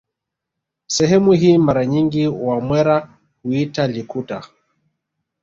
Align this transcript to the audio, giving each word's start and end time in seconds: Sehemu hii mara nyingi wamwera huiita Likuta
Sehemu 0.87 1.31
hii 1.31 1.57
mara 1.57 1.85
nyingi 1.85 2.27
wamwera 2.27 3.17
huiita 3.43 3.87
Likuta 3.87 4.43